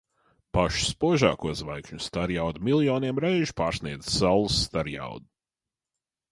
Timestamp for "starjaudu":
4.67-5.33